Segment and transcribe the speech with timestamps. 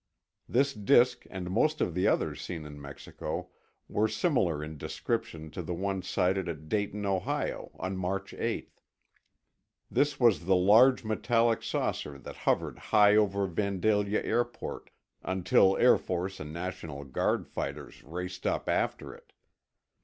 [0.49, 3.49] This disk and most of the others seen in Mexico
[3.87, 8.71] were similar in description to the one sighted at Dayton, Ohio, on March 8.
[9.91, 14.89] This was the large metallic saucer that hovered high over Vandalia Airport,
[15.21, 19.33] until Air Force and National Guard fighters raced up after it.